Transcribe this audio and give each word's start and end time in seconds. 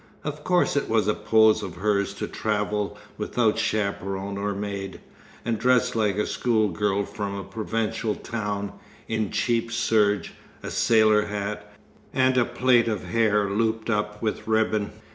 Of 0.23 0.43
course 0.43 0.75
it 0.75 0.89
was 0.89 1.07
a 1.07 1.13
pose 1.13 1.61
of 1.61 1.75
hers 1.75 2.15
to 2.15 2.27
travel 2.27 2.97
without 3.19 3.59
chaperon 3.59 4.35
or 4.35 4.55
maid, 4.55 4.99
and 5.45 5.59
dress 5.59 5.93
like 5.93 6.17
a 6.17 6.25
school 6.25 6.69
girl 6.69 7.05
from 7.05 7.35
a 7.35 7.43
provincial 7.43 8.15
town, 8.15 8.71
in 9.07 9.29
cheap 9.29 9.71
serge, 9.71 10.33
a 10.63 10.71
sailor 10.71 11.27
hat, 11.27 11.71
and 12.15 12.35
a 12.35 12.45
plait 12.45 12.87
of 12.87 13.03
hair 13.03 13.47
looped 13.47 13.91
up 13.91 14.23
with 14.23 14.47
ribbon. 14.47 14.89